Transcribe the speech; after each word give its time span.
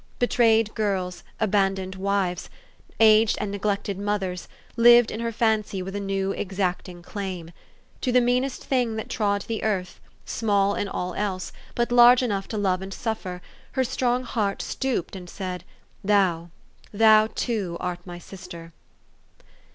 Betrayed 0.17 0.73
girls, 0.73 1.21
abandoned 1.39 1.93
wives, 1.93 2.49
aged 2.99 3.37
and 3.39 3.51
neglected 3.51 3.99
mothers, 3.99 4.47
lived 4.75 5.11
in 5.11 5.19
her 5.19 5.31
fancy 5.31 5.83
with 5.83 5.95
a 5.95 5.99
new, 5.99 6.31
exacting 6.31 7.03
claim. 7.03 7.51
To 8.01 8.11
the 8.11 8.19
meanest 8.19 8.63
thing 8.65 8.95
that 8.95 9.09
trod 9.09 9.43
the 9.43 9.61
earth, 9.63 9.99
small 10.25 10.73
in 10.73 10.87
all 10.89 11.13
else, 11.13 11.51
but 11.75 11.91
large 11.91 12.23
enough 12.23 12.47
to 12.47 12.57
love 12.57 12.81
and 12.81 12.91
suffer, 12.91 13.43
her 13.73 13.83
strong 13.83 14.23
heart 14.23 14.63
stooped, 14.63 15.15
and 15.15 15.29
said," 15.29 15.63
Thou 16.03 16.49
thou, 16.91 17.27
too, 17.35 17.77
art 17.79 17.99
my 18.03 18.17
sis 18.17 18.47
ter." 18.47 18.73